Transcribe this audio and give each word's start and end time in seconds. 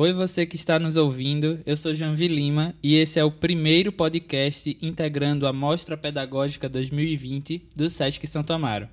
Oi, 0.00 0.12
você 0.12 0.46
que 0.46 0.56
está 0.56 0.78
nos 0.78 0.96
ouvindo. 0.96 1.60
Eu 1.66 1.76
sou 1.76 1.92
Janvi 1.92 2.28
Lima 2.28 2.74
e 2.82 2.94
esse 2.94 3.18
é 3.18 3.24
o 3.24 3.30
primeiro 3.30 3.92
podcast 3.92 4.78
integrando 4.80 5.46
a 5.46 5.52
Mostra 5.52 5.96
Pedagógica 5.96 6.68
2020 6.68 7.68
do 7.76 7.90
SESC 7.90 8.26
Santo 8.26 8.52
Amaro. 8.52 8.88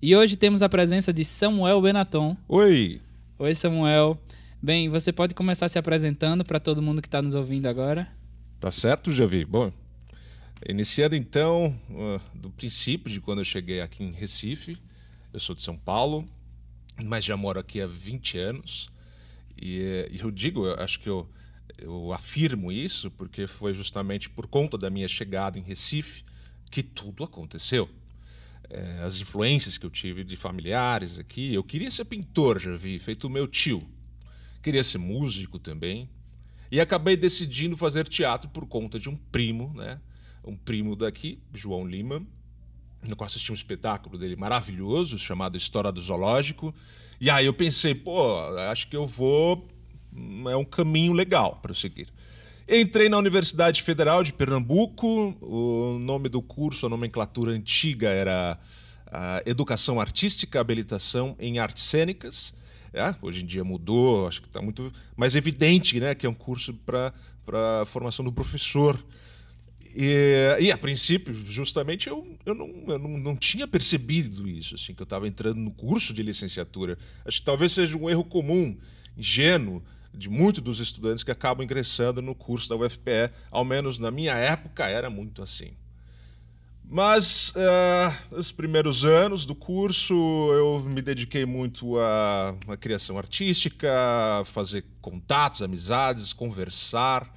E 0.00 0.14
hoje 0.14 0.36
temos 0.36 0.62
a 0.62 0.68
presença 0.68 1.12
de 1.12 1.24
Samuel 1.24 1.82
Benaton. 1.82 2.36
Oi! 2.46 3.00
Oi, 3.36 3.52
Samuel. 3.52 4.16
Bem, 4.62 4.88
você 4.88 5.12
pode 5.12 5.34
começar 5.34 5.68
se 5.68 5.76
apresentando 5.76 6.44
para 6.44 6.60
todo 6.60 6.80
mundo 6.80 7.02
que 7.02 7.08
está 7.08 7.20
nos 7.20 7.34
ouvindo 7.34 7.66
agora? 7.66 8.08
Tá 8.60 8.70
certo, 8.70 9.10
Javi? 9.10 9.44
Bom, 9.44 9.72
iniciando 10.68 11.16
então 11.16 11.76
uh, 11.90 12.20
do 12.32 12.48
princípio 12.48 13.12
de 13.12 13.20
quando 13.20 13.40
eu 13.40 13.44
cheguei 13.44 13.80
aqui 13.80 14.04
em 14.04 14.12
Recife. 14.12 14.78
Eu 15.32 15.40
sou 15.40 15.52
de 15.52 15.62
São 15.62 15.76
Paulo, 15.76 16.24
mas 17.02 17.24
já 17.24 17.36
moro 17.36 17.58
aqui 17.58 17.82
há 17.82 17.86
20 17.88 18.38
anos. 18.38 18.88
E, 19.60 20.08
e 20.12 20.20
eu 20.20 20.30
digo, 20.30 20.64
eu 20.64 20.74
acho 20.74 21.00
que 21.00 21.08
eu, 21.08 21.28
eu 21.76 22.12
afirmo 22.12 22.70
isso 22.70 23.10
porque 23.10 23.48
foi 23.48 23.74
justamente 23.74 24.30
por 24.30 24.46
conta 24.46 24.78
da 24.78 24.90
minha 24.90 25.08
chegada 25.08 25.58
em 25.58 25.62
Recife 25.62 26.22
que 26.70 26.84
tudo 26.84 27.24
aconteceu. 27.24 27.90
É, 28.70 29.00
as 29.02 29.20
influências 29.20 29.78
que 29.78 29.86
eu 29.86 29.90
tive 29.90 30.22
de 30.22 30.36
familiares 30.36 31.18
aqui. 31.18 31.54
Eu 31.54 31.64
queria 31.64 31.90
ser 31.90 32.04
pintor, 32.04 32.60
já 32.60 32.76
vi, 32.76 32.98
feito 32.98 33.30
meu 33.30 33.46
tio. 33.46 33.82
Queria 34.62 34.84
ser 34.84 34.98
músico 34.98 35.58
também. 35.58 36.08
E 36.70 36.80
acabei 36.80 37.16
decidindo 37.16 37.76
fazer 37.76 38.06
teatro 38.06 38.50
por 38.50 38.66
conta 38.66 38.98
de 38.98 39.08
um 39.08 39.16
primo, 39.16 39.72
né? 39.74 39.98
Um 40.44 40.56
primo 40.56 40.94
daqui, 40.94 41.40
João 41.52 41.86
Lima, 41.86 42.22
no 43.06 43.16
qual 43.16 43.26
assisti 43.26 43.50
um 43.50 43.54
espetáculo 43.54 44.18
dele 44.18 44.36
maravilhoso 44.36 45.18
chamado 45.18 45.56
História 45.56 45.90
do 45.90 46.00
Zoológico. 46.00 46.74
E 47.20 47.30
aí 47.30 47.46
eu 47.46 47.54
pensei, 47.54 47.94
pô, 47.94 48.38
acho 48.70 48.88
que 48.88 48.96
eu 48.96 49.06
vou. 49.06 49.66
É 50.50 50.56
um 50.56 50.64
caminho 50.64 51.12
legal 51.12 51.58
para 51.62 51.72
seguir. 51.72 52.08
Entrei 52.70 53.08
na 53.08 53.16
Universidade 53.16 53.82
Federal 53.82 54.22
de 54.22 54.30
Pernambuco. 54.30 55.34
O 55.40 55.98
nome 55.98 56.28
do 56.28 56.42
curso, 56.42 56.84
a 56.84 56.88
nomenclatura 56.90 57.50
antiga 57.50 58.10
era 58.10 58.58
Educação 59.46 59.98
Artística, 59.98 60.60
Habilitação 60.60 61.34
em 61.40 61.58
Artes 61.58 61.84
Cênicas. 61.84 62.52
É, 62.92 63.14
hoje 63.22 63.42
em 63.42 63.46
dia 63.46 63.64
mudou, 63.64 64.28
acho 64.28 64.42
que 64.42 64.48
está 64.48 64.60
muito 64.60 64.92
mais 65.16 65.34
evidente 65.34 65.98
né, 65.98 66.14
que 66.14 66.26
é 66.26 66.28
um 66.28 66.34
curso 66.34 66.74
para 66.74 67.14
a 67.82 67.86
formação 67.86 68.22
do 68.22 68.30
professor. 68.30 69.02
E, 69.96 70.54
e, 70.60 70.70
a 70.70 70.76
princípio, 70.76 71.32
justamente, 71.32 72.08
eu, 72.08 72.36
eu, 72.44 72.54
não, 72.54 72.84
eu 72.86 72.98
não, 72.98 73.16
não 73.16 73.36
tinha 73.36 73.66
percebido 73.66 74.46
isso, 74.46 74.74
assim, 74.74 74.92
que 74.92 75.00
eu 75.00 75.04
estava 75.04 75.26
entrando 75.26 75.56
no 75.56 75.70
curso 75.70 76.12
de 76.12 76.22
licenciatura. 76.22 76.98
Acho 77.24 77.38
que 77.40 77.46
talvez 77.46 77.72
seja 77.72 77.96
um 77.96 78.10
erro 78.10 78.24
comum, 78.24 78.76
ingênuo, 79.16 79.82
de 80.18 80.28
muitos 80.28 80.60
dos 80.60 80.80
estudantes 80.80 81.22
que 81.22 81.30
acabam 81.30 81.62
ingressando 81.62 82.20
no 82.20 82.34
curso 82.34 82.68
da 82.68 82.76
UFPE. 82.76 83.30
Ao 83.50 83.64
menos 83.64 83.98
na 83.98 84.10
minha 84.10 84.34
época 84.34 84.84
era 84.86 85.08
muito 85.08 85.42
assim. 85.42 85.76
Mas, 86.90 87.50
uh, 87.50 88.34
nos 88.34 88.50
primeiros 88.50 89.04
anos 89.04 89.44
do 89.44 89.54
curso, 89.54 90.14
eu 90.14 90.80
me 90.80 91.02
dediquei 91.02 91.44
muito 91.44 91.98
à, 91.98 92.56
à 92.66 92.76
criação 92.78 93.18
artística, 93.18 93.88
fazer 94.46 94.86
contatos, 95.00 95.60
amizades, 95.60 96.32
conversar 96.32 97.30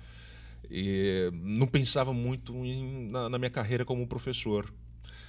e 0.69 1.29
não 1.33 1.67
pensava 1.67 2.13
muito 2.13 2.55
em, 2.65 3.09
na, 3.11 3.29
na, 3.29 3.37
minha 3.37 3.49
carreira 3.49 3.83
como 3.83 4.07
professor. 4.07 4.73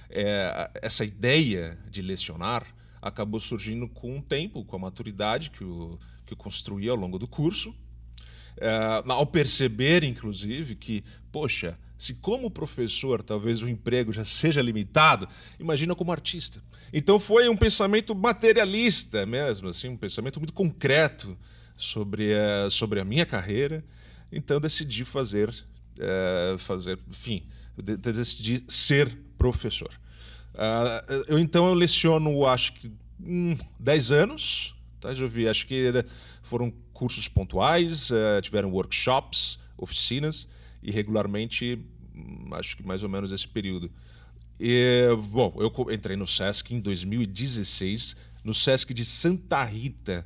É, 0.09 0.71
essa 0.81 1.03
ideia 1.03 1.77
de 1.89 2.01
lecionar 2.01 2.65
acabou 3.01 3.41
surgindo 3.41 3.89
com 3.89 4.19
o 4.19 4.21
tempo, 4.21 4.63
com 4.63 4.77
a 4.77 4.79
maturidade 4.79 5.49
que 5.51 5.63
eu, 5.63 5.99
que 6.35 6.41
eu 6.41 6.43
construí 6.43 6.89
ao 6.89 6.95
longo 6.95 7.17
do 7.17 7.27
curso. 7.27 7.73
É, 8.57 9.03
ao 9.07 9.25
perceber, 9.25 10.03
inclusive, 10.03 10.75
que, 10.75 11.03
poxa, 11.31 11.77
se 11.97 12.13
como 12.15 12.51
professor 12.51 13.23
talvez 13.23 13.63
o 13.63 13.67
emprego 13.67 14.13
já 14.13 14.23
seja 14.23 14.61
limitado, 14.61 15.27
imagina 15.59 15.95
como 15.95 16.11
artista. 16.11 16.61
Então 16.91 17.19
foi 17.19 17.49
um 17.49 17.57
pensamento 17.57 18.13
materialista 18.13 19.25
mesmo, 19.25 19.69
assim, 19.69 19.89
um 19.89 19.97
pensamento 19.97 20.39
muito 20.39 20.53
concreto 20.53 21.37
sobre 21.75 22.33
a, 22.35 22.69
sobre 22.69 22.99
a 22.99 23.05
minha 23.05 23.25
carreira 23.25 23.83
então 24.33 24.59
decidi 24.59 25.05
fazer, 25.05 25.53
é, 25.99 26.55
fazer, 26.57 26.97
enfim, 27.07 27.43
decidi 27.77 28.63
ser 28.67 29.15
professor. 29.37 29.91
Uh, 30.53 31.23
eu 31.27 31.39
então 31.39 31.67
eu 31.67 31.73
leciono, 31.73 32.45
acho 32.45 32.73
que 32.73 32.91
hum, 33.19 33.55
10 33.79 34.11
anos, 34.11 34.75
tá? 35.03 35.13
Já 35.13 35.25
vi, 35.27 35.47
acho 35.47 35.67
que 35.67 35.91
foram 36.41 36.71
cursos 36.93 37.27
pontuais, 37.27 38.09
uh, 38.09 38.41
tiveram 38.41 38.71
workshops, 38.71 39.59
oficinas 39.77 40.47
e 40.81 40.91
regularmente, 40.91 41.85
hum, 42.15 42.49
acho 42.53 42.77
que 42.77 42.85
mais 42.85 43.03
ou 43.03 43.09
menos 43.09 43.31
esse 43.31 43.47
período. 43.47 43.91
E, 44.59 45.09
bom, 45.29 45.55
eu 45.57 45.71
entrei 45.91 46.15
no 46.15 46.25
SESC 46.25 46.73
em 46.73 46.79
2016, 46.79 48.15
no 48.43 48.53
SESC 48.53 48.93
de 48.93 49.03
Santa 49.03 49.63
Rita, 49.63 50.25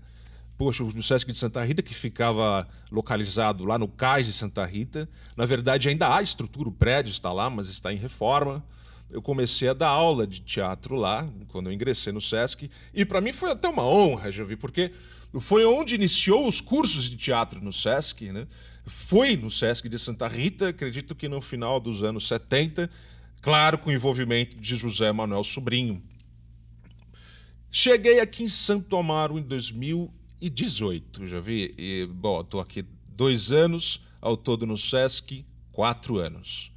poxa, 0.57 0.83
o 0.83 1.03
Sesc 1.03 1.31
de 1.31 1.37
Santa 1.37 1.63
Rita, 1.63 1.83
que 1.83 1.93
ficava 1.93 2.67
localizado 2.91 3.63
lá 3.63 3.77
no 3.77 3.87
cais 3.87 4.25
de 4.25 4.33
Santa 4.33 4.65
Rita. 4.65 5.07
Na 5.35 5.45
verdade, 5.45 5.87
ainda 5.87 6.13
há 6.13 6.21
estrutura, 6.21 6.67
o 6.67 6.71
prédio 6.71 7.11
está 7.11 7.31
lá, 7.31 7.49
mas 7.49 7.69
está 7.69 7.93
em 7.93 7.97
reforma. 7.97 8.65
Eu 9.11 9.21
comecei 9.21 9.69
a 9.69 9.73
dar 9.73 9.87
aula 9.87 10.27
de 10.27 10.41
teatro 10.41 10.95
lá, 10.95 11.27
quando 11.47 11.67
eu 11.67 11.73
ingressei 11.73 12.11
no 12.11 12.19
Sesc. 12.19 12.69
E 12.93 13.05
para 13.05 13.21
mim 13.21 13.31
foi 13.31 13.51
até 13.51 13.69
uma 13.69 13.83
honra, 13.83 14.31
já 14.31 14.43
vi, 14.43 14.55
porque 14.55 14.91
foi 15.39 15.65
onde 15.65 15.95
iniciou 15.95 16.47
os 16.47 16.59
cursos 16.59 17.09
de 17.09 17.15
teatro 17.15 17.63
no 17.63 17.71
Sesc. 17.71 18.31
Né? 18.31 18.45
Foi 18.85 19.37
no 19.37 19.49
Sesc 19.49 19.87
de 19.87 19.97
Santa 19.97 20.27
Rita, 20.27 20.69
acredito 20.69 21.15
que 21.15 21.29
no 21.29 21.39
final 21.39 21.79
dos 21.79 22.03
anos 22.03 22.27
70, 22.27 22.89
claro, 23.41 23.77
com 23.77 23.89
o 23.89 23.93
envolvimento 23.93 24.57
de 24.57 24.75
José 24.75 25.11
Manuel 25.11 25.43
Sobrinho. 25.43 26.03
Cheguei 27.71 28.19
aqui 28.19 28.43
em 28.43 28.49
Santo 28.49 28.95
Amaro 28.97 29.37
em 29.37 29.41
2000 29.41 30.13
e 30.41 30.49
18, 30.49 31.27
já 31.27 31.39
vi. 31.39 31.73
E, 31.77 32.07
bom, 32.07 32.41
estou 32.41 32.59
aqui 32.59 32.85
dois 33.09 33.51
anos, 33.51 34.01
ao 34.21 34.35
todo 34.35 34.65
no 34.65 34.77
SESC, 34.77 35.45
quatro 35.71 36.17
anos. 36.17 36.71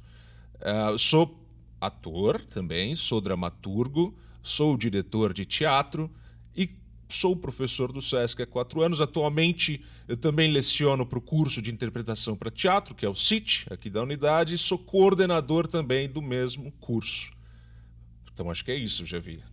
Uh, 0.57 0.97
sou 0.97 1.40
ator 1.81 2.39
também, 2.39 2.95
sou 2.95 3.19
dramaturgo, 3.19 4.15
sou 4.43 4.77
diretor 4.77 5.33
de 5.33 5.43
teatro 5.43 6.09
e 6.55 6.69
sou 7.09 7.35
professor 7.35 7.91
do 7.91 8.01
SESC 8.01 8.43
há 8.43 8.45
quatro 8.45 8.81
anos. 8.81 9.01
Atualmente, 9.01 9.81
eu 10.07 10.15
também 10.15 10.51
leciono 10.51 11.05
para 11.05 11.17
o 11.17 11.21
curso 11.21 11.61
de 11.61 11.71
interpretação 11.71 12.35
para 12.35 12.51
teatro, 12.51 12.93
que 12.93 13.05
é 13.05 13.09
o 13.09 13.15
CIT, 13.15 13.65
aqui 13.71 13.89
da 13.89 14.03
unidade, 14.03 14.53
e 14.53 14.57
sou 14.57 14.77
coordenador 14.77 15.67
também 15.67 16.07
do 16.07 16.21
mesmo 16.21 16.71
curso. 16.79 17.31
Então, 18.31 18.49
acho 18.49 18.63
que 18.63 18.71
é 18.71 18.75
isso, 18.75 19.05
já 19.05 19.19
vi. 19.19 19.43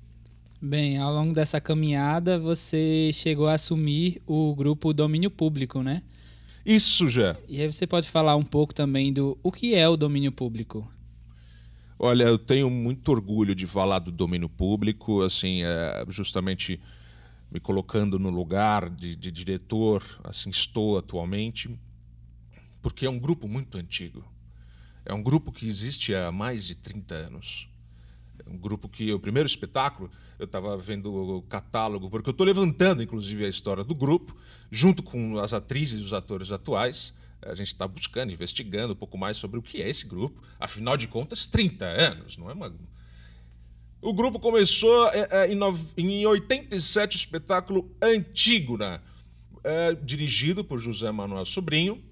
Bem, 0.60 0.98
ao 0.98 1.12
longo 1.12 1.32
dessa 1.32 1.60
caminhada 1.60 2.38
você 2.38 3.10
chegou 3.14 3.46
a 3.46 3.54
assumir 3.54 4.20
o 4.26 4.54
grupo 4.56 4.92
Domínio 4.92 5.30
Público, 5.30 5.82
né? 5.82 6.02
Isso 6.66 7.08
já. 7.08 7.36
E 7.48 7.62
aí 7.62 7.72
você 7.72 7.86
pode 7.86 8.08
falar 8.10 8.36
um 8.36 8.44
pouco 8.44 8.74
também 8.74 9.12
do 9.12 9.38
o 9.42 9.50
que 9.50 9.74
é 9.74 9.88
o 9.88 9.96
domínio 9.96 10.30
público? 10.30 10.86
Olha, 11.98 12.24
eu 12.24 12.38
tenho 12.38 12.70
muito 12.70 13.10
orgulho 13.10 13.54
de 13.54 13.66
falar 13.66 13.98
do 13.98 14.12
domínio 14.12 14.48
público, 14.48 15.22
assim, 15.22 15.62
é, 15.64 16.04
justamente 16.08 16.80
me 17.50 17.58
colocando 17.58 18.18
no 18.18 18.30
lugar 18.30 18.88
de, 18.88 19.16
de 19.16 19.32
diretor, 19.32 20.02
assim 20.22 20.50
estou 20.50 20.96
atualmente, 20.96 21.68
porque 22.80 23.06
é 23.06 23.10
um 23.10 23.18
grupo 23.18 23.48
muito 23.48 23.78
antigo. 23.78 24.24
É 25.04 25.12
um 25.12 25.22
grupo 25.22 25.50
que 25.50 25.66
existe 25.66 26.14
há 26.14 26.30
mais 26.30 26.64
de 26.64 26.74
30 26.74 27.14
anos 27.14 27.68
um 28.50 28.56
grupo 28.56 28.88
que 28.88 29.12
o 29.12 29.20
primeiro 29.20 29.46
espetáculo 29.46 30.10
eu 30.38 30.44
estava 30.44 30.76
vendo 30.76 31.12
o 31.12 31.42
catálogo 31.42 32.08
porque 32.08 32.28
eu 32.28 32.32
estou 32.32 32.46
levantando 32.46 33.02
inclusive 33.02 33.44
a 33.44 33.48
história 33.48 33.84
do 33.84 33.94
grupo 33.94 34.36
junto 34.70 35.02
com 35.02 35.38
as 35.38 35.52
atrizes 35.52 36.00
e 36.00 36.02
os 36.02 36.12
atores 36.12 36.50
atuais 36.50 37.12
a 37.42 37.54
gente 37.54 37.68
está 37.68 37.86
buscando 37.86 38.32
investigando 38.32 38.92
um 38.92 38.96
pouco 38.96 39.16
mais 39.16 39.36
sobre 39.36 39.58
o 39.58 39.62
que 39.62 39.82
é 39.82 39.88
esse 39.88 40.06
grupo 40.06 40.42
afinal 40.58 40.96
de 40.96 41.06
contas 41.06 41.46
30 41.46 41.84
anos 41.84 42.36
não 42.36 42.50
é 42.50 42.54
uma 42.54 42.74
o 44.00 44.12
grupo 44.12 44.38
começou 44.38 45.08
é, 45.08 45.28
é, 45.30 45.52
em 45.96 46.26
87 46.26 47.16
espetáculo 47.16 47.94
antigo 48.00 48.76
né? 48.76 49.00
É, 49.64 49.94
dirigido 49.94 50.64
por 50.64 50.78
José 50.78 51.10
Manuel 51.10 51.44
Sobrinho 51.44 52.02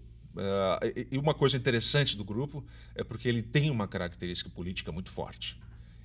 e 1.11 1.17
uma 1.17 1.33
coisa 1.33 1.57
interessante 1.57 2.17
do 2.17 2.25
grupo 2.25 2.65
é 2.95 3.03
porque 3.03 3.29
ele 3.29 3.43
tem 3.43 3.71
uma 3.71 3.89
característica 3.89 4.51
política 4.51 4.93
muito 4.93 5.11
forte 5.11 5.59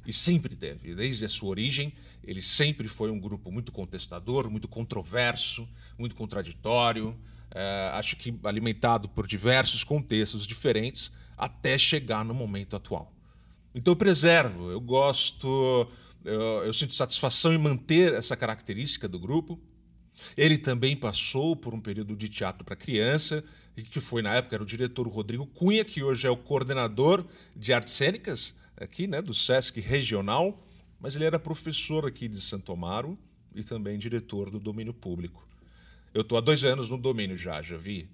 E 0.05 0.13
sempre 0.13 0.55
teve. 0.55 0.95
Desde 0.95 1.25
a 1.25 1.29
sua 1.29 1.49
origem, 1.49 1.93
ele 2.23 2.41
sempre 2.41 2.87
foi 2.87 3.11
um 3.11 3.19
grupo 3.19 3.51
muito 3.51 3.71
contestador, 3.71 4.49
muito 4.49 4.67
controverso, 4.67 5.67
muito 5.97 6.15
contraditório. 6.15 7.17
É, 7.53 7.91
acho 7.93 8.15
que 8.15 8.33
alimentado 8.43 9.09
por 9.09 9.27
diversos 9.27 9.83
contextos 9.83 10.47
diferentes 10.47 11.11
até 11.37 11.77
chegar 11.77 12.23
no 12.23 12.33
momento 12.33 12.75
atual. 12.75 13.13
Então 13.73 13.93
eu 13.93 13.95
preservo, 13.95 14.69
eu 14.69 14.79
gosto, 14.79 15.87
eu, 16.23 16.39
eu 16.65 16.73
sinto 16.73 16.93
satisfação 16.93 17.53
em 17.53 17.57
manter 17.57 18.13
essa 18.13 18.35
característica 18.35 19.07
do 19.07 19.19
grupo. 19.19 19.59
Ele 20.37 20.57
também 20.57 20.95
passou 20.95 21.55
por 21.55 21.73
um 21.73 21.79
período 21.79 22.15
de 22.15 22.29
teatro 22.29 22.63
para 22.63 22.75
criança, 22.75 23.43
que 23.75 23.99
foi 23.99 24.21
na 24.21 24.35
época 24.35 24.55
era 24.55 24.63
o 24.63 24.65
diretor 24.65 25.07
Rodrigo 25.07 25.47
Cunha, 25.47 25.83
que 25.83 26.03
hoje 26.03 26.27
é 26.27 26.29
o 26.29 26.37
coordenador 26.37 27.25
de 27.55 27.73
artes 27.73 27.93
cênicas 27.93 28.53
aqui, 28.77 29.07
né, 29.07 29.21
do 29.21 29.33
SESC 29.33 29.79
regional, 29.79 30.57
mas 30.99 31.15
ele 31.15 31.25
era 31.25 31.39
professor 31.39 32.05
aqui 32.05 32.27
de 32.27 32.39
Santo 32.39 32.71
Amaro 32.71 33.17
e 33.55 33.63
também 33.63 33.97
diretor 33.97 34.49
do 34.49 34.59
domínio 34.59 34.93
público. 34.93 35.47
Eu 36.13 36.21
estou 36.21 36.37
há 36.37 36.41
dois 36.41 36.63
anos 36.63 36.89
no 36.89 36.97
domínio 36.97 37.37
já, 37.37 37.61
já 37.61 37.77
vi, 37.77 38.07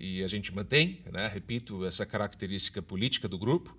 e 0.00 0.24
a 0.24 0.28
gente 0.28 0.52
mantém, 0.52 1.00
né, 1.12 1.28
repito, 1.28 1.84
essa 1.84 2.04
característica 2.04 2.82
política 2.82 3.28
do 3.28 3.38
grupo, 3.38 3.76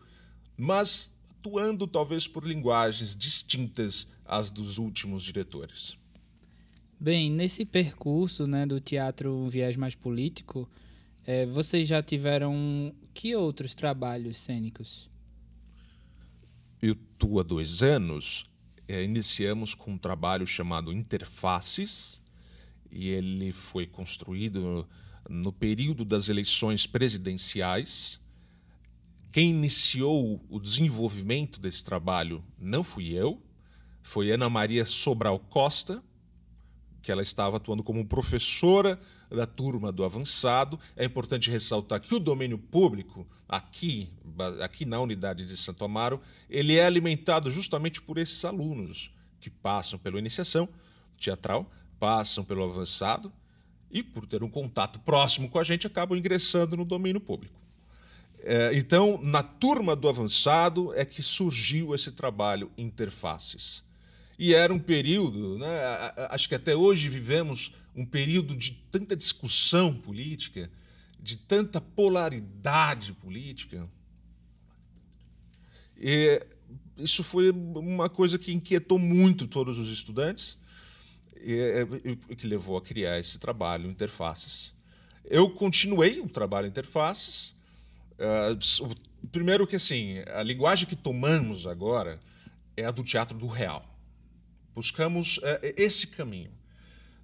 mas 0.58 1.12
atuando 1.46 1.86
talvez 1.86 2.28
por 2.28 2.46
linguagens 2.46 3.16
distintas 3.16 4.08
às 4.26 4.50
dos 4.50 4.80
últimos 4.80 5.22
diretores. 5.22 5.96
Bem, 7.00 7.30
nesse 7.30 7.66
percurso 7.66 8.48
né, 8.48 8.66
do 8.66 8.80
teatro 8.80 9.32
um 9.32 9.48
viés 9.48 9.76
mais 9.76 9.94
político, 9.94 10.68
é, 11.24 11.46
vocês 11.46 11.88
já 11.88 12.02
tiveram 12.02 12.94
que 13.14 13.36
outros 13.36 13.76
trabalhos 13.76 14.38
cênicos? 14.38 15.10
Eu 16.82 16.94
estou 16.94 17.40
há 17.40 17.44
dois 17.44 17.84
anos. 17.84 18.46
É, 18.88 19.04
iniciamos 19.04 19.74
com 19.74 19.92
um 19.92 19.98
trabalho 19.98 20.48
chamado 20.48 20.94
Interfaces, 20.94 22.22
e 22.96 23.10
ele 23.10 23.52
foi 23.52 23.86
construído 23.86 24.88
no 25.30 25.52
período 25.52 26.06
das 26.06 26.30
eleições 26.30 26.88
presidenciais. 26.88 28.22
Quem 29.32 29.50
iniciou 29.50 30.42
o 30.50 30.60
desenvolvimento 30.60 31.60
desse 31.60 31.84
trabalho 31.84 32.42
não 32.58 32.84
fui 32.84 33.14
eu, 33.14 33.42
foi 34.02 34.32
Ana 34.32 34.50
Maria 34.50 34.86
Sobral 34.86 35.38
Costa, 35.40 36.02
que 37.02 37.12
ela 37.12 37.22
estava 37.22 37.58
atuando 37.58 37.84
como 37.84 38.06
professora 38.06 39.00
da 39.30 39.46
turma 39.46 39.92
do 39.92 40.06
avançado. 40.06 40.80
É 40.96 41.04
importante 41.04 41.52
ressaltar 41.52 42.00
que 42.00 42.16
o 42.16 42.20
domínio 42.20 42.58
público, 42.58 43.28
aqui, 43.48 44.10
aqui 44.62 44.86
na 44.86 45.00
unidade 45.02 45.46
de 45.46 45.58
Santo 45.58 45.84
Amaro, 45.84 46.22
ele 46.50 46.76
é 46.78 46.86
alimentado 46.86 47.52
justamente 47.52 48.02
por 48.02 48.18
esses 48.18 48.46
alunos 48.46 49.12
que 49.40 49.50
passam 49.50 50.00
pela 50.00 50.18
iniciação 50.18 50.70
teatral, 51.20 51.70
passam 52.06 52.44
pelo 52.44 52.64
avançado 52.64 53.34
e, 53.90 54.04
por 54.04 54.28
ter 54.28 54.44
um 54.44 54.50
contato 54.50 55.00
próximo 55.00 55.50
com 55.50 55.58
a 55.58 55.64
gente, 55.64 55.88
acabam 55.88 56.16
ingressando 56.16 56.78
no 56.78 56.86
domínio 56.86 57.20
público. 57.20 57.60
É, 58.44 58.78
então, 58.78 59.20
na 59.24 59.42
turma 59.42 59.96
do 59.96 60.08
avançado 60.08 60.94
é 60.94 61.04
que 61.04 61.24
surgiu 61.24 61.96
esse 61.96 62.12
trabalho 62.12 62.72
Interfaces. 62.78 63.84
E 64.38 64.54
era 64.54 64.72
um 64.72 64.78
período, 64.78 65.58
né, 65.58 65.68
acho 66.30 66.48
que 66.48 66.54
até 66.54 66.76
hoje 66.76 67.10
vivemos 67.10 67.72
um 67.96 68.06
período 68.06 68.56
de 68.56 68.74
tanta 68.92 69.16
discussão 69.16 69.92
política, 69.92 70.70
de 71.20 71.38
tanta 71.38 71.82
polaridade 71.82 73.14
política. 73.14 73.90
E 75.98 76.40
isso 77.00 77.24
foi 77.24 77.50
uma 77.50 78.10
coisa 78.10 78.38
que 78.38 78.54
inquietou 78.54 79.00
muito 79.00 79.48
todos 79.48 79.80
os 79.80 79.90
estudantes 79.90 80.64
que 82.36 82.48
levou 82.48 82.78
a 82.78 82.82
criar 82.82 83.20
esse 83.20 83.38
trabalho 83.38 83.90
Interfaces. 83.90 84.74
Eu 85.24 85.50
continuei 85.50 86.20
o 86.20 86.30
trabalho 86.30 86.68
Interfaces. 86.68 87.54
Uh, 88.18 88.96
primeiro 89.32 89.68
que 89.68 89.76
assim, 89.76 90.20
a 90.34 90.42
linguagem 90.42 90.88
que 90.88 90.96
tomamos 90.96 91.68
agora 91.68 92.20
é 92.78 92.86
a 92.86 92.92
do 92.92 93.04
teatro 93.04 93.38
do 93.38 93.48
real 93.48 93.96
Buscamos 94.76 95.40
é, 95.42 95.74
esse 95.78 96.08
caminho. 96.08 96.52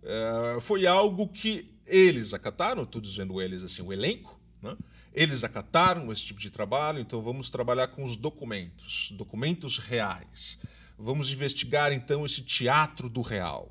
É, 0.02 0.60
foi 0.62 0.88
algo 0.88 1.28
que 1.28 1.70
eles 1.86 2.34
acataram, 2.34 2.84
estou 2.84 3.02
dizendo 3.02 3.42
eles 3.42 3.62
assim, 3.62 3.82
o 3.82 3.92
elenco, 3.92 4.40
né? 4.62 4.78
eles 5.14 5.44
acataram 5.44 6.10
esse 6.14 6.24
tipo 6.24 6.40
de 6.40 6.50
trabalho, 6.50 7.00
então 7.00 7.22
vamos 7.22 7.50
trabalhar 7.50 7.88
com 7.88 8.04
os 8.06 8.16
documentos, 8.16 9.12
documentos 9.12 9.78
reais. 9.78 10.58
Vamos 10.98 11.30
investigar 11.30 11.92
então 11.92 12.26
esse 12.26 12.42
teatro 12.42 13.10
do 13.10 13.22
real. 13.22 13.70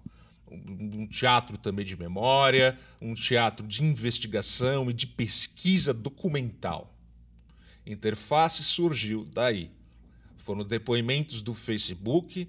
Um 0.50 1.06
teatro 1.06 1.56
também 1.56 1.85
de 1.85 1.97
memória, 1.97 2.76
um 3.00 3.14
teatro 3.14 3.67
de 3.67 3.85
investigação 3.85 4.91
e 4.91 4.93
de 4.93 5.06
pesquisa 5.06 5.94
documental. 5.94 6.97
Interface 7.87 8.62
surgiu 8.64 9.26
daí. 9.32 9.70
Foram 10.37 10.64
depoimentos 10.64 11.43
do 11.43 11.55
Facebook, 11.55 12.49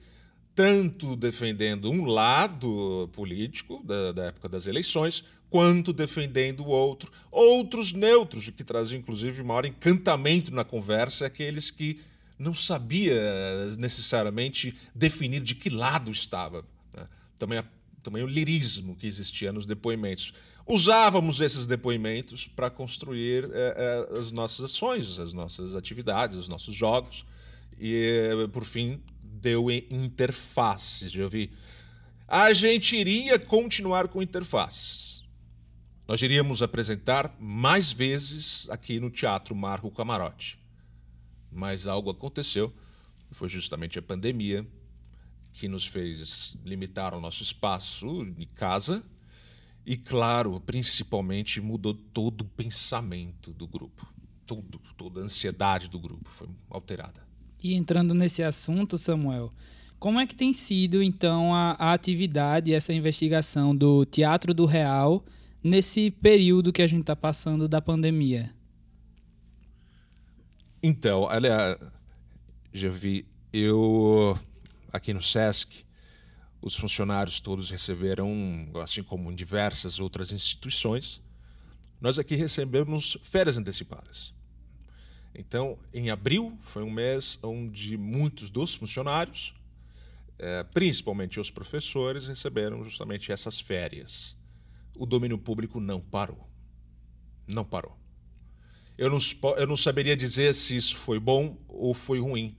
tanto 0.56 1.15
defendendo 1.15 1.89
um 1.89 2.06
lado 2.06 3.09
político 3.13 3.81
da, 3.83 4.12
da, 4.12 4.24
época 4.25 4.50
das 4.50 4.65
eleições, 4.65 5.24
quanto 5.50 5.94
defendendo 5.94 6.62
o 6.62 6.68
outro. 6.68 7.12
Outros 7.30 7.94
neutros, 7.94 8.47
o 8.47 8.51
que 8.51 8.63
trazia 8.63 8.97
inclusive 8.97 9.44
maior 9.44 9.65
encantamento 9.65 10.54
na 10.54 10.63
conversa, 10.63 11.25
é 11.25 11.27
aqueles 11.27 11.71
que 11.71 12.00
não 12.38 12.54
sabia 12.54 13.21
necessariamente 13.77 14.75
definir 14.95 15.42
de 15.42 15.56
que 15.56 15.69
lado 15.69 16.09
estava. 16.09 16.65
Né? 16.95 17.07
Também, 17.38 17.59
a, 17.59 17.65
também 18.01 18.24
o 18.24 18.27
lirismo 18.27 18.95
que 18.95 19.07
existia 19.07 19.51
nos 19.51 19.65
depoimentos. 19.65 20.33
Usávamos 20.65 21.39
esses 21.42 21.65
depoimentos 21.65 22.48
para 22.48 22.69
construir 22.69 23.50
é, 23.53 24.07
é, 24.12 24.18
as 24.18 24.31
nossas 24.31 24.65
ações, 24.65 25.19
as 25.19 25.33
nossas 25.33 25.75
atividades, 25.75 26.36
os 26.36 26.48
nossos 26.48 26.74
jogos. 26.74 27.25
E, 27.80 28.30
por 28.51 28.63
fim, 28.63 29.01
deu 29.24 29.71
interfaces, 29.71 31.12
já 31.12 31.27
vi. 31.27 31.51
A 32.27 32.53
gente 32.53 32.95
iria 32.95 33.38
continuar 33.39 34.07
com 34.07 34.21
interfaces. 34.21 35.24
Nós 36.07 36.21
iríamos 36.21 36.62
apresentar 36.62 37.36
mais 37.39 37.92
vezes 37.92 38.69
aqui 38.69 39.00
no 39.00 39.09
Teatro 39.09 39.56
Marco 39.56 39.89
Camarote. 39.89 40.59
Mas 41.51 41.88
algo 41.88 42.09
aconteceu, 42.09 42.74
foi 43.31 43.50
justamente 43.50 43.97
a 43.97 44.01
pandemia, 44.01 44.65
que 45.53 45.68
nos 45.68 45.86
fez 45.86 46.57
limitar 46.63 47.13
o 47.13 47.19
nosso 47.19 47.44
espaço 47.44 48.25
de 48.38 48.45
casa 48.45 49.03
e, 49.85 49.97
claro, 49.97 50.59
principalmente 50.59 51.59
mudou 51.59 51.94
todo 51.94 52.42
o 52.42 52.45
pensamento 52.45 53.52
do 53.52 53.68
grupo. 53.68 54.07
Tudo, 54.45 54.81
toda 54.97 55.21
a 55.21 55.23
ansiedade 55.23 55.90
do 55.90 55.99
grupo 55.99 56.30
foi 56.30 56.47
alterada. 56.69 57.21
E 57.64 57.73
entrando 57.73 58.14
nesse 58.14 58.44
assunto, 58.44 58.97
Samuel, 58.97 59.54
como 59.99 60.19
é 60.19 60.26
que 60.26 60.35
tem 60.35 60.52
sido 60.52 61.02
então 61.02 61.54
a, 61.54 61.71
a 61.73 61.94
atividade, 61.94 62.73
essa 62.73 62.92
investigação 62.92 63.76
do 63.76 64.04
Teatro 64.04 64.54
do 64.54 64.66
Real 64.66 65.23
nesse 65.64 66.09
período 66.09 66.73
que 66.73 66.81
a 66.81 66.87
gente 66.87 67.02
está 67.02 67.16
passando 67.16 67.68
da 67.68 67.80
pandemia? 67.80 68.52
Então, 70.81 71.30
aliás, 71.30 71.78
já 72.73 72.90
vi, 72.90 73.26
eu 73.54 74.37
aqui 74.92 75.14
no 75.14 75.21
SESC, 75.21 75.86
os 76.62 76.76
funcionários 76.76 77.40
todos 77.40 77.69
receberam, 77.69 78.71
assim 78.81 79.02
como 79.02 79.31
em 79.31 79.36
diversas 79.36 80.00
outras 80.00 80.31
instituições, 80.31 81.21
nós 82.00 82.19
aqui 82.19 82.36
recebemos 82.36 83.18
férias 83.24 83.57
antecipadas. 83.57 84.33
Então, 85.33 85.80
em 85.94 86.10
abril 86.10 86.57
foi 86.62 86.83
um 86.83 86.92
mês 86.92 87.40
onde 87.42 87.98
muitos 87.98 88.50
dos 88.50 88.74
funcionários, 88.74 89.54
é, 90.38 90.64
principalmente 90.64 91.40
os 91.40 91.50
professores, 91.50 92.28
receberam 92.28 92.83
justamente 92.83 93.31
essas 93.31 93.60
férias. 93.60 94.36
O 94.95 95.06
domínio 95.06 95.38
público 95.38 95.80
não 95.80 96.02
parou. 96.02 96.50
Não 97.48 97.64
parou. 97.64 97.98
Eu 98.98 99.10
não, 99.10 99.19
eu 99.57 99.68
não 99.68 99.78
saberia 99.78 100.16
dizer 100.16 100.54
se 100.54 100.76
isso 100.76 100.98
foi 100.98 101.19
bom 101.19 101.57
ou 101.68 101.94
foi 101.94 102.19
ruim. 102.19 102.57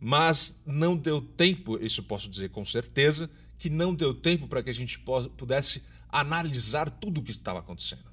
Mas 0.00 0.60
não 0.66 0.96
deu 0.96 1.20
tempo, 1.20 1.78
isso 1.82 2.02
posso 2.02 2.28
dizer 2.28 2.50
com 2.50 2.64
certeza, 2.64 3.30
que 3.58 3.70
não 3.70 3.94
deu 3.94 4.12
tempo 4.12 4.46
para 4.46 4.62
que 4.62 4.70
a 4.70 4.74
gente 4.74 4.98
pudesse 5.36 5.82
analisar 6.08 6.90
tudo 6.90 7.20
o 7.20 7.22
que 7.22 7.30
estava 7.30 7.60
acontecendo. 7.60 8.04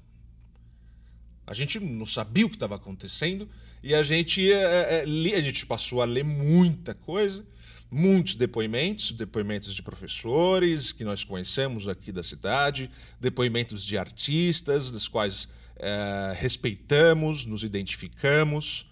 A 1.46 1.52
gente 1.52 1.78
não 1.78 2.06
sabia 2.06 2.46
o 2.46 2.48
que 2.48 2.56
estava 2.56 2.76
acontecendo 2.76 3.48
e 3.82 3.94
a 3.94 4.02
gente, 4.02 4.50
é, 4.50 5.04
é, 5.04 5.36
a 5.36 5.40
gente 5.40 5.66
passou 5.66 6.00
a 6.00 6.06
ler 6.06 6.24
muita 6.24 6.94
coisa, 6.94 7.44
muitos 7.90 8.34
depoimentos, 8.34 9.12
depoimentos 9.12 9.74
de 9.74 9.82
professores 9.82 10.90
que 10.90 11.04
nós 11.04 11.22
conhecemos 11.22 11.86
aqui 11.86 12.10
da 12.10 12.22
cidade, 12.22 12.90
depoimentos 13.20 13.84
de 13.84 13.98
artistas, 13.98 14.90
dos 14.90 15.06
quais 15.06 15.48
é, 15.76 16.34
respeitamos, 16.34 17.44
nos 17.44 17.62
identificamos. 17.62 18.86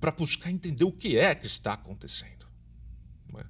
Para 0.00 0.10
buscar 0.12 0.50
entender 0.50 0.84
o 0.84 0.92
que 0.92 1.18
é 1.18 1.34
que 1.34 1.46
está 1.46 1.72
acontecendo. 1.72 2.46
É? 3.36 3.44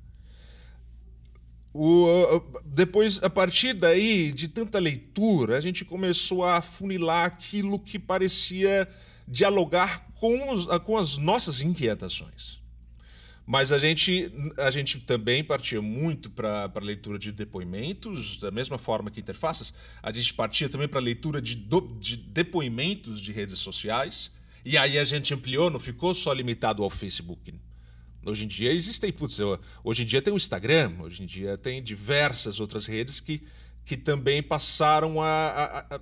O, 1.72 2.42
depois, 2.64 3.22
a 3.22 3.30
partir 3.30 3.74
daí, 3.74 4.32
de 4.32 4.48
tanta 4.48 4.78
leitura, 4.78 5.56
a 5.56 5.60
gente 5.60 5.84
começou 5.84 6.44
a 6.44 6.60
funilar 6.60 7.26
aquilo 7.26 7.78
que 7.78 7.98
parecia 7.98 8.88
dialogar 9.26 10.08
com, 10.14 10.52
os, 10.52 10.66
com 10.84 10.96
as 10.96 11.18
nossas 11.18 11.60
inquietações. 11.60 12.62
Mas 13.46 13.72
a 13.72 13.78
gente, 13.78 14.32
a 14.56 14.70
gente 14.70 15.00
também 15.00 15.44
partia 15.44 15.82
muito 15.82 16.30
para 16.30 16.70
a 16.74 16.80
leitura 16.80 17.18
de 17.18 17.30
depoimentos, 17.30 18.38
da 18.38 18.50
mesma 18.50 18.78
forma 18.78 19.10
que 19.10 19.20
interfaces. 19.20 19.74
A 20.02 20.10
gente 20.10 20.32
partia 20.32 20.68
também 20.68 20.88
para 20.88 20.98
a 20.98 21.02
leitura 21.02 21.42
de, 21.42 21.54
do, 21.54 21.80
de 22.00 22.16
depoimentos 22.16 23.20
de 23.20 23.32
redes 23.32 23.58
sociais. 23.58 24.30
E 24.64 24.78
aí 24.78 24.98
a 24.98 25.04
gente 25.04 25.34
ampliou, 25.34 25.68
não 25.68 25.78
ficou 25.78 26.14
só 26.14 26.32
limitado 26.32 26.82
ao 26.82 26.88
Facebook. 26.88 27.54
Hoje 28.24 28.44
em 28.44 28.48
dia 28.48 28.72
existem, 28.72 29.12
putz, 29.12 29.38
hoje 29.82 30.02
em 30.02 30.06
dia 30.06 30.22
tem 30.22 30.32
o 30.32 30.36
Instagram, 30.36 30.94
hoje 31.00 31.22
em 31.22 31.26
dia 31.26 31.58
tem 31.58 31.82
diversas 31.82 32.58
outras 32.58 32.86
redes 32.86 33.20
que, 33.20 33.42
que 33.84 33.96
também 33.96 34.42
passaram 34.42 35.20
a, 35.20 35.26
a, 35.28 35.96
a, 35.96 36.00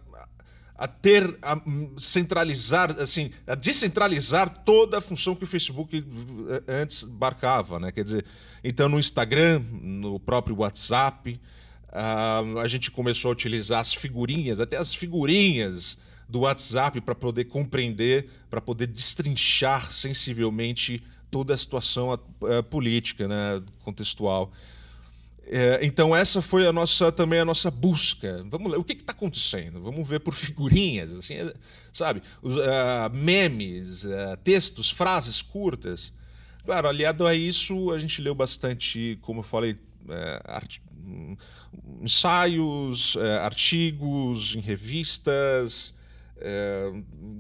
a 0.77 0.87
ter, 0.87 1.37
a 1.43 1.61
centralizar, 1.97 2.93
assim, 3.01 3.33
a 3.47 3.57
descentralizar 3.57 4.63
toda 4.65 4.99
a 4.99 5.01
função 5.01 5.35
que 5.35 5.43
o 5.43 5.47
Facebook 5.47 6.05
eh, 6.49 6.63
antes 6.69 7.03
barcava, 7.03 7.81
né? 7.81 7.91
Quer 7.91 8.05
dizer, 8.05 8.25
então 8.63 8.89
no 8.89 9.01
Instagram, 9.01 9.61
no 9.73 10.21
próprio 10.21 10.57
WhatsApp, 10.59 11.41
uh, 11.89 12.59
a 12.61 12.69
gente 12.69 12.91
começou 12.91 13.31
a 13.31 13.33
utilizar 13.33 13.81
as 13.81 13.93
figurinhas, 13.93 14.61
até 14.61 14.77
as 14.77 14.95
figurinhas 14.95 15.99
do 16.29 16.41
WhatsApp 16.41 17.01
para 17.01 17.15
poder 17.15 17.45
compreender, 17.45 18.29
para 18.49 18.61
poder 18.61 18.87
destrinchar 18.87 19.91
sensivelmente 19.93 21.03
toda 21.31 21.55
a 21.55 21.57
situação 21.57 22.13
uh, 22.13 22.63
política, 22.65 23.27
né, 23.27 23.63
contextual. 23.83 24.53
É, 25.47 25.81
então 25.83 26.15
essa 26.15 26.41
foi 26.41 26.67
a 26.67 26.73
nossa 26.73 27.11
também 27.11 27.41
a 27.41 27.45
nossa 27.45 27.71
busca. 27.71 28.45
Vamos 28.49 28.71
ler 28.71 28.79
o 28.79 28.85
que 28.85 28.93
está 28.93 29.13
acontecendo. 29.13 29.83
Vamos 29.83 30.07
ver 30.07 30.21
por 30.21 30.33
figurinhas, 30.35 31.13
assim, 31.13 31.35
sabe, 31.93 32.23
Os, 32.41 32.55
uh, 32.55 33.11
memes, 33.13 34.05
uh, 34.05 34.37
textos, 34.45 34.91
frases 34.91 35.43
curtas. 35.43 36.13
Claro, 36.65 36.89
aliado 36.89 37.27
a 37.27 37.35
isso, 37.35 37.91
a 37.91 37.99
gente 37.99 38.23
leu 38.23 38.35
bastante, 38.35 39.19
como 39.21 39.41
eu 39.41 39.45
falei, 39.45 39.73
uh, 39.73 41.37
ensaios, 42.01 43.17
artigos 43.43 44.55
em 44.55 44.61
revistas 44.61 45.93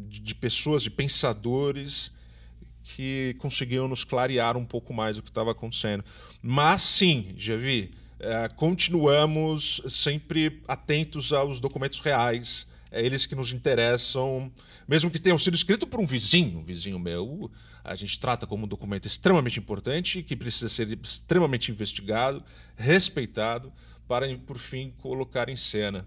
de 0.09 0.35
pessoas, 0.35 0.83
de 0.83 0.91
pensadores 0.91 2.13
que 2.83 3.35
conseguiam 3.39 3.87
nos 3.89 4.05
clarear 4.05 4.57
um 4.57 4.65
pouco 4.65 4.93
mais 4.93 5.19
o 5.19 5.23
que 5.23 5.31
estava 5.31 5.53
acontecendo. 5.53 6.05
Mas 6.41 6.83
sim, 6.83 7.35
já 7.37 7.57
vi, 7.57 7.91
é, 8.19 8.49
continuamos 8.49 9.83
sempre 9.89 10.61
atentos 10.67 11.33
aos 11.33 11.61
documentos 11.61 12.01
reais, 12.01 12.67
é 12.91 13.05
eles 13.05 13.25
que 13.25 13.35
nos 13.35 13.53
interessam, 13.53 14.53
mesmo 14.87 15.11
que 15.11 15.21
tenham 15.21 15.39
sido 15.39 15.55
escritos 15.55 15.89
por 15.89 15.99
um 15.99 16.07
vizinho, 16.07 16.59
um 16.59 16.65
vizinho 16.65 16.99
meu, 16.99 17.51
a 17.83 17.95
gente 17.95 18.21
trata 18.21 18.47
como 18.47 18.65
um 18.65 18.69
documento 18.69 19.07
extremamente 19.07 19.59
importante, 19.59 20.23
que 20.23 20.37
precisa 20.37 20.69
ser 20.69 20.93
extremamente 21.03 21.71
investigado, 21.71 22.45
respeitado, 22.77 23.73
para, 24.07 24.37
por 24.39 24.59
fim, 24.59 24.93
colocar 24.99 25.49
em 25.49 25.57
cena. 25.57 26.07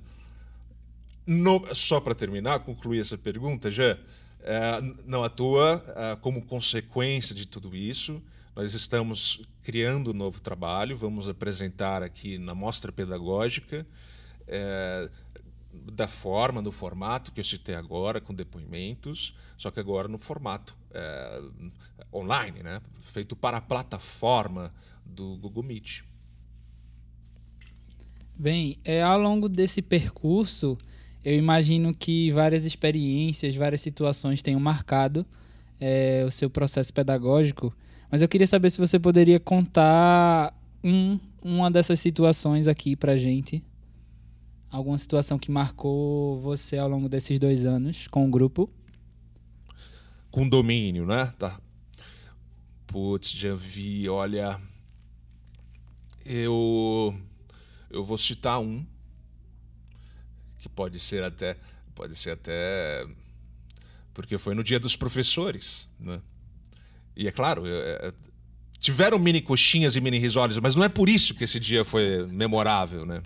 No, 1.26 1.74
só 1.74 2.00
para 2.00 2.14
terminar, 2.14 2.60
concluir 2.60 3.00
essa 3.00 3.18
pergunta, 3.18 3.72
já 3.72 3.98
é, 4.42 4.82
não 5.06 5.24
à 5.24 5.30
toa, 5.30 5.84
é, 5.96 6.16
como 6.18 6.42
consequência 6.44 7.34
de 7.34 7.48
tudo 7.48 7.76
isso, 7.76 8.22
nós 8.56 8.74
estamos 8.76 9.42
criando 9.64 10.12
um 10.12 10.14
novo 10.14 10.40
trabalho, 10.40 10.96
vamos 10.96 11.28
apresentar 11.28 12.04
aqui 12.04 12.38
na 12.38 12.54
mostra 12.54 12.92
pedagógica, 12.92 13.86
é, 14.48 15.10
da 15.92 16.08
forma, 16.08 16.62
no 16.62 16.72
formato 16.72 17.32
que 17.32 17.40
eu 17.40 17.44
citei 17.44 17.76
agora, 17.76 18.22
com 18.22 18.34
depoimentos, 18.34 19.36
só 19.58 19.72
que 19.72 19.80
agora 19.80 20.08
no 20.08 20.18
formato 20.18 20.76
online, 22.14 22.64
né? 22.64 22.82
feito 23.02 23.36
para 23.36 23.58
a 23.58 23.62
plataforma 23.62 24.74
do 25.06 25.36
Google 25.36 25.64
Meet. 25.64 26.04
Bem, 28.34 28.78
é, 28.84 29.02
ao 29.02 29.20
longo 29.20 29.50
desse 29.50 29.82
percurso, 29.82 30.78
eu 31.26 31.36
imagino 31.36 31.92
que 31.92 32.30
várias 32.30 32.66
experiências, 32.66 33.56
várias 33.56 33.82
situações 33.82 34.44
tenham 34.44 34.60
marcado 34.60 35.26
é, 35.82 36.24
o 36.24 36.30
seu 36.30 36.52
processo 36.52 36.94
pedagógico, 36.94 37.76
mas 38.12 38.22
eu 38.22 38.30
queria 38.30 38.46
saber 38.46 38.70
se 38.70 38.78
você 38.78 39.00
poderia 39.00 39.40
contar 39.40 40.56
um, 40.84 41.20
uma 41.42 41.72
dessas 41.72 42.00
situações 42.00 42.68
aqui 42.68 42.96
pra 42.96 43.18
gente. 43.18 43.64
Alguma 44.70 45.00
situação 45.00 45.40
que 45.40 45.50
marcou 45.50 46.40
você 46.42 46.78
ao 46.78 46.88
longo 46.88 47.10
desses 47.10 47.40
dois 47.40 47.66
anos 47.66 48.08
com 48.08 48.28
o 48.28 48.30
grupo? 48.30 48.70
Com 50.30 50.48
domínio, 50.48 51.08
né? 51.08 51.34
Tá. 51.40 51.60
Putz, 52.86 53.32
já 53.32 53.56
vi, 53.56 54.08
olha. 54.08 54.60
Eu. 56.24 57.16
Eu 57.90 58.04
vou 58.04 58.18
citar 58.18 58.60
um 58.60 58.86
que 60.66 60.70
pode 60.70 61.00
ser 61.00 61.24
até 61.24 61.56
pode 61.94 62.16
ser 62.16 62.32
até 62.32 63.06
porque 64.14 64.38
foi 64.38 64.56
no 64.56 64.64
dia 64.64 64.80
dos 64.80 64.96
professores, 64.96 65.88
né? 66.00 66.20
E 67.16 67.28
é 67.28 67.32
claro, 67.32 67.68
é, 67.68 68.08
é, 68.08 68.14
tiveram 68.80 69.20
mini 69.20 69.42
coxinhas 69.42 69.96
e 69.96 70.02
mini 70.02 70.18
risoles, 70.18 70.58
mas 70.58 70.76
não 70.76 70.84
é 70.84 70.90
por 70.90 71.08
isso 71.08 71.36
que 71.36 71.44
esse 71.44 71.60
dia 71.60 71.86
foi 71.86 72.26
memorável, 72.28 73.06
né? 73.06 73.22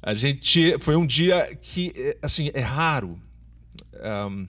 A 0.00 0.14
gente 0.14 0.78
foi 0.78 0.94
um 0.94 1.06
dia 1.06 1.54
que 1.56 1.92
é, 1.96 2.18
assim 2.22 2.50
é 2.54 2.60
raro, 2.60 3.20
um, 4.30 4.46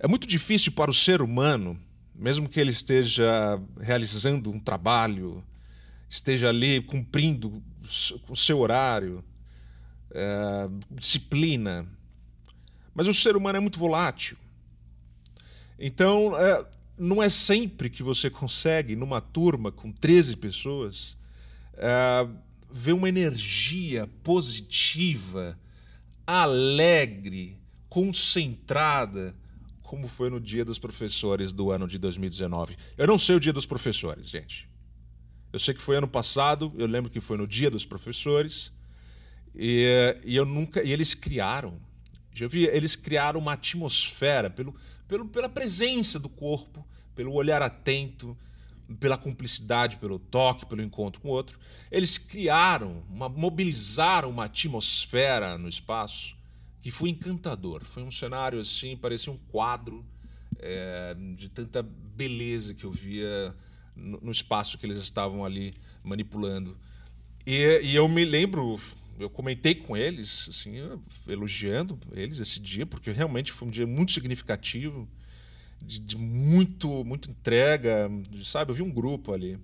é 0.00 0.08
muito 0.08 0.26
difícil 0.26 0.72
para 0.72 0.90
o 0.90 0.94
ser 0.94 1.22
humano, 1.22 1.78
mesmo 2.14 2.48
que 2.48 2.58
ele 2.58 2.72
esteja 2.72 3.60
realizando 3.80 4.50
um 4.50 4.58
trabalho, 4.58 5.44
esteja 6.10 6.48
ali 6.48 6.80
cumprindo 6.82 7.62
o 8.28 8.36
seu 8.36 8.58
horário, 8.58 9.24
é, 10.14 10.68
disciplina. 10.90 11.86
Mas 12.94 13.08
o 13.08 13.14
ser 13.14 13.36
humano 13.36 13.56
é 13.56 13.60
muito 13.60 13.78
volátil. 13.78 14.36
Então, 15.78 16.36
é, 16.38 16.64
não 16.96 17.22
é 17.22 17.28
sempre 17.28 17.90
que 17.90 18.02
você 18.02 18.30
consegue, 18.30 18.94
numa 18.94 19.20
turma 19.20 19.72
com 19.72 19.90
13 19.90 20.36
pessoas, 20.36 21.16
é, 21.74 22.28
ver 22.70 22.92
uma 22.92 23.08
energia 23.08 24.08
positiva, 24.22 25.58
alegre, 26.26 27.56
concentrada, 27.88 29.34
como 29.82 30.08
foi 30.08 30.30
no 30.30 30.40
Dia 30.40 30.64
dos 30.64 30.78
Professores 30.78 31.52
do 31.52 31.70
ano 31.70 31.86
de 31.86 31.98
2019. 31.98 32.76
Eu 32.96 33.06
não 33.06 33.18
sei 33.18 33.36
o 33.36 33.40
Dia 33.40 33.52
dos 33.52 33.66
Professores, 33.66 34.28
gente. 34.28 34.68
Eu 35.52 35.58
sei 35.58 35.74
que 35.74 35.82
foi 35.82 35.96
ano 35.96 36.08
passado, 36.08 36.72
eu 36.78 36.86
lembro 36.86 37.10
que 37.10 37.20
foi 37.20 37.36
no 37.36 37.46
Dia 37.46 37.70
dos 37.70 37.84
Professores. 37.84 38.72
E, 39.54 40.16
e 40.24 40.36
eu 40.36 40.44
nunca. 40.44 40.82
E 40.82 40.92
eles 40.92 41.14
criaram. 41.14 41.80
Já 42.34 42.48
vi, 42.48 42.64
eles 42.64 42.96
criaram 42.96 43.38
uma 43.38 43.52
atmosfera 43.52 44.48
pelo, 44.48 44.74
pelo, 45.06 45.28
pela 45.28 45.48
presença 45.48 46.18
do 46.18 46.28
corpo, 46.28 46.86
pelo 47.14 47.32
olhar 47.34 47.60
atento, 47.60 48.36
pela 48.98 49.18
cumplicidade, 49.18 49.98
pelo 49.98 50.18
toque, 50.18 50.66
pelo 50.66 50.82
encontro 50.82 51.20
com 51.20 51.28
o 51.28 51.32
outro. 51.32 51.58
Eles 51.90 52.16
criaram, 52.16 53.04
uma, 53.08 53.28
mobilizaram 53.28 54.30
uma 54.30 54.44
atmosfera 54.44 55.58
no 55.58 55.68
espaço 55.68 56.34
que 56.80 56.90
foi 56.90 57.10
encantador. 57.10 57.84
Foi 57.84 58.02
um 58.02 58.10
cenário 58.10 58.60
assim, 58.60 58.96
parecia 58.96 59.32
um 59.32 59.36
quadro 59.36 60.04
é, 60.58 61.14
de 61.36 61.48
tanta 61.48 61.82
beleza 61.82 62.74
que 62.74 62.84
eu 62.84 62.90
via 62.90 63.54
no, 63.94 64.20
no, 64.20 64.30
espaço 64.32 64.78
que 64.78 64.86
eles 64.86 64.98
estavam 64.98 65.44
ali 65.44 65.74
manipulando. 66.02 66.76
E, 67.46 67.80
e 67.82 67.94
eu 67.94 68.08
me 68.08 68.24
lembro 68.24 68.78
eu 69.22 69.30
comentei 69.30 69.74
com 69.74 69.96
eles, 69.96 70.48
assim, 70.48 70.74
elogiando 71.28 71.98
eles 72.12 72.38
esse 72.38 72.60
dia, 72.60 72.84
porque 72.84 73.10
realmente 73.10 73.52
foi 73.52 73.68
um 73.68 73.70
dia 73.70 73.86
muito 73.86 74.12
significativo, 74.12 75.08
de, 75.84 75.98
de 75.98 76.16
muito, 76.16 77.04
muito 77.04 77.30
entrega, 77.30 78.10
de, 78.30 78.44
sabe? 78.44 78.70
Eu 78.70 78.74
vi 78.74 78.82
um 78.82 78.90
grupo 78.90 79.32
ali. 79.32 79.58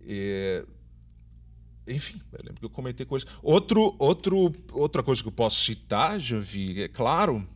E, 0.00 0.64
enfim, 1.86 2.20
eu 2.32 2.38
lembro 2.44 2.60
que 2.60 2.64
eu 2.64 2.70
comentei 2.70 3.04
com 3.06 3.16
eles. 3.16 3.26
Outro, 3.42 3.94
outro, 3.98 4.54
outra 4.72 5.02
coisa 5.02 5.22
que 5.22 5.28
eu 5.28 5.32
posso 5.32 5.64
citar, 5.64 6.18
já 6.18 6.38
vi, 6.38 6.82
é 6.82 6.88
claro, 6.88 7.46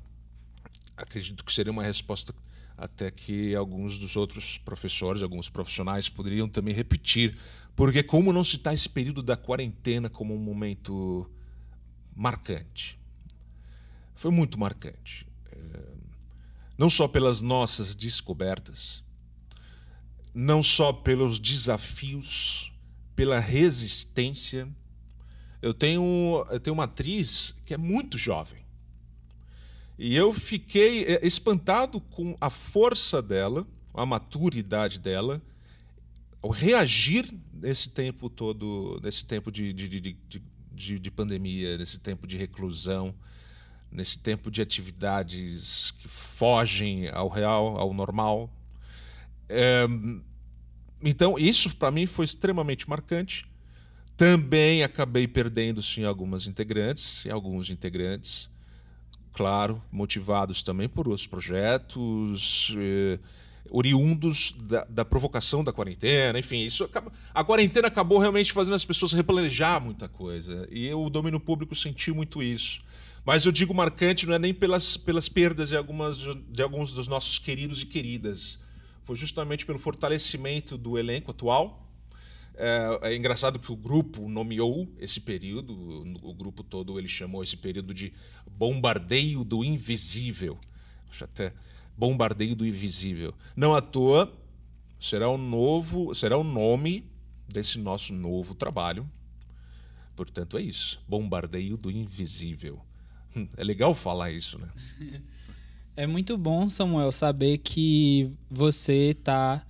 acredito 0.97 1.45
que 1.45 1.53
seria 1.53 1.73
uma 1.73 1.83
resposta 1.83 2.35
até 2.81 3.11
que 3.11 3.55
alguns 3.55 3.99
dos 3.99 4.17
outros 4.17 4.57
professores, 4.57 5.23
alguns 5.23 5.51
profissionais 5.51 6.09
poderiam 6.09 6.49
também 6.49 6.73
repetir. 6.73 7.37
Porque 7.77 8.03
como 8.03 8.33
não 8.33 8.43
citar 8.43 8.73
esse 8.73 8.89
período 8.89 9.23
da 9.23 9.37
quarentena 9.37 10.09
como 10.09 10.35
um 10.35 10.39
momento 10.39 11.31
marcante? 12.17 12.99
Foi 14.15 14.31
muito 14.31 14.59
marcante. 14.59 15.27
É, 15.53 15.95
não 16.79 16.89
só 16.89 17.07
pelas 17.07 17.43
nossas 17.43 17.95
descobertas, 17.95 19.05
não 20.33 20.63
só 20.63 20.91
pelos 20.91 21.39
desafios, 21.39 22.73
pela 23.15 23.39
resistência. 23.39 24.67
Eu 25.61 25.75
tenho, 25.75 26.47
eu 26.51 26.59
tenho 26.59 26.73
uma 26.73 26.85
atriz 26.85 27.55
que 27.67 27.75
é 27.75 27.77
muito 27.77 28.17
jovem. 28.17 28.65
E 30.01 30.17
eu 30.17 30.33
fiquei 30.33 31.05
é, 31.05 31.27
espantado 31.27 32.01
com 32.01 32.37
a 32.41 32.49
força 32.49 33.21
dela, 33.21 33.67
a 33.93 34.07
maturidade 34.07 34.99
dela, 34.99 35.43
o 36.41 36.49
reagir 36.49 37.31
nesse 37.53 37.91
tempo 37.91 38.31
todo, 38.31 38.99
nesse 39.05 39.27
tempo 39.27 39.53
de, 39.53 39.73
de, 39.75 39.89
de, 39.89 40.17
de, 40.73 40.99
de 40.99 41.11
pandemia, 41.11 41.77
nesse 41.77 42.01
tempo 42.01 42.27
de 42.27 42.37
reclusão 42.37 43.15
nesse 43.91 44.19
tempo 44.19 44.51
de 44.51 44.63
atividades 44.63 45.91
que 45.93 46.07
fogem 46.07 47.09
ao 47.09 47.29
real, 47.29 47.77
ao 47.77 47.93
normal. 47.93 48.51
É, 49.49 49.87
então, 51.03 51.39
isso 51.39 51.75
para 51.77 51.91
mim 51.91 52.07
foi 52.07 52.25
extremamente 52.25 52.89
marcante. 52.89 53.47
Também 54.17 54.85
acabei 54.85 55.27
perdendo 55.27 55.83
sim 55.83 56.05
algumas 56.05 56.47
integrantes 56.47 57.27
alguns 57.31 57.71
integrantes, 57.71 58.49
claro, 59.33 59.83
motivados 59.91 60.63
também 60.63 60.89
por 60.89 61.09
outros 61.09 61.27
projetos, 61.27 62.75
eh, 62.79 63.19
oriundos 63.71 64.55
da, 64.65 64.85
da, 64.85 65.05
provocação 65.05 65.63
da 65.63 65.73
quarentena, 65.73 66.39
enfim, 66.39 66.65
isso 66.65 66.85
acaba, 66.85 67.13
a 67.33 67.45
quarentena 67.45 67.89
acabou 67.89 68.19
realmente 68.19 68.53
fazendo 68.53 68.75
as 68.75 68.85
pessoas 68.85 69.13
replanejar 69.13 69.81
muita 69.81 70.09
coisa 70.09 70.69
e 70.71 70.93
o 70.93 71.09
domínio 71.09 71.39
público 71.39 71.75
sentiu 71.75 72.15
muito 72.15 72.43
isso. 72.43 72.81
Mas 73.25 73.45
eu 73.45 73.53
digo 73.53 73.75
marcante 73.75 74.27
não 74.27 74.35
é 74.35 74.39
nem 74.39 74.55
pelas, 74.55 74.97
pelas 74.97 75.29
perdas 75.29 75.69
de, 75.69 75.77
algumas, 75.77 76.19
de 76.19 76.63
alguns 76.63 76.91
dos 76.91 77.07
nossos 77.07 77.39
queridos 77.39 77.83
e 77.83 77.87
queridas. 77.87 78.59
Foi 79.03 79.15
justamente 79.15 79.67
pelo 79.67 79.79
fortalecimento 79.79 80.77
do 80.79 80.99
elenco 80.99 81.31
atual. 81.31 81.87
É, 82.63 83.13
é 83.13 83.17
engraçado 83.17 83.59
que 83.59 83.73
o 83.73 83.77
grupo 83.77 84.29
nomeou 84.29 84.87
esse 84.99 85.19
período, 85.19 85.73
o 86.23 86.35
grupo 86.35 86.63
todo 86.63 86.99
ele 86.99 87.09
chamou 87.09 87.43
esse 87.43 87.57
período 87.57 87.95
de 87.95 88.13
bombardeio 88.47 89.43
do 89.43 89.65
invisível. 89.65 90.59
Até 91.23 91.55
bombardeio 91.97 92.55
do 92.55 92.67
invisível. 92.67 93.35
Não 93.57 93.75
à 93.75 93.81
toa 93.81 94.31
será 94.99 95.29
o 95.31 95.39
novo, 95.39 96.15
será 96.15 96.37
o 96.37 96.45
nome 96.45 97.05
desse 97.49 97.79
nosso 97.79 98.13
novo 98.13 98.55
trabalho. 98.55 99.09
Portanto, 100.15 100.59
é 100.59 100.63
isso. 100.63 101.03
Bombardeio 101.09 101.77
do 101.77 101.91
invisível. 101.91 102.81
É 103.57 103.63
legal 103.63 103.95
falar 103.95 104.31
isso, 104.31 104.59
né? 104.59 104.69
É 105.97 106.07
muito 106.07 106.39
bom, 106.39 106.69
Samuel, 106.69 107.13
saber 107.13 107.59
que 107.59 108.33
você 108.49 109.11
está 109.11 109.67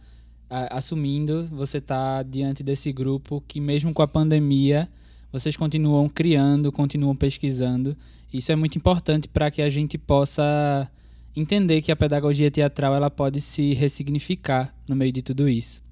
assumindo, 0.50 1.46
você 1.46 1.78
está 1.78 2.22
diante 2.22 2.62
desse 2.62 2.92
grupo 2.92 3.42
que, 3.46 3.60
mesmo 3.60 3.94
com 3.94 4.02
a 4.02 4.08
pandemia, 4.08 4.88
vocês 5.32 5.56
continuam 5.56 6.08
criando, 6.08 6.72
continuam 6.72 7.14
pesquisando. 7.14 7.96
Isso 8.32 8.50
é 8.50 8.56
muito 8.56 8.76
importante 8.76 9.28
para 9.28 9.50
que 9.50 9.62
a 9.62 9.70
gente 9.70 9.96
possa 9.96 10.90
entender 11.36 11.82
que 11.82 11.92
a 11.92 11.96
pedagogia 11.96 12.50
teatral 12.50 12.94
ela 12.94 13.10
pode 13.10 13.40
se 13.40 13.74
ressignificar 13.74 14.74
no 14.88 14.96
meio 14.96 15.12
de 15.12 15.22
tudo 15.22 15.48
isso. 15.48 15.82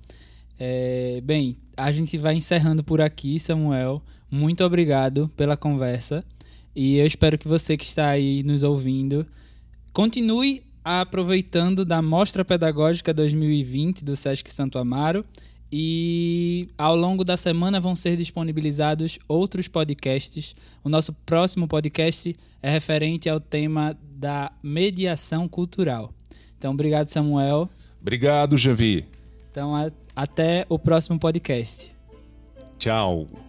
É, 0.59 1.21
bem, 1.25 1.57
a 1.77 1.93
gente 1.93 2.19
vai 2.19 2.35
encerrando 2.35 2.83
por 2.83 3.01
aqui, 3.01 3.39
Samuel. 3.39 4.03
Muito 4.31 4.65
obrigado 4.65 5.31
pela 5.37 5.57
conversa. 5.57 6.25
E 6.75 6.97
eu 6.97 7.07
espero 7.07 7.39
que 7.39 7.49
você 7.49 7.77
que 7.77 7.85
está 7.85 8.09
aí 8.09 8.43
nos 8.43 8.63
ouvindo 8.63 9.27
continue 9.93 10.63
aproveitando 10.89 11.85
da 11.85 12.01
Mostra 12.01 12.45
Pedagógica 12.45 13.13
2020 13.13 14.03
do 14.03 14.17
Sesc 14.17 14.51
Santo 14.51 14.79
Amaro. 14.79 15.23
E 15.71 16.71
ao 16.79 16.97
longo 16.97 17.23
da 17.25 17.37
semana 17.37 17.79
vão 17.79 17.95
ser 17.95 18.17
disponibilizados 18.17 19.19
outros 19.29 19.69
podcasts. 19.69 20.55
O 20.83 20.89
nosso 20.89 21.13
próximo 21.13 21.69
podcast 21.69 22.35
é 22.63 22.71
referente 22.71 23.29
ao 23.29 23.39
tema 23.39 23.95
da 24.17 24.51
mediação 24.63 25.47
cultural. 25.47 26.11
Então, 26.57 26.73
obrigado, 26.73 27.09
Samuel. 27.09 27.69
Obrigado, 28.01 28.57
Javi. 28.57 29.05
Então, 29.51 29.75
até 30.17 30.65
o 30.71 30.79
próximo 30.79 31.19
podcast. 31.19 31.93
Tchau. 32.79 33.48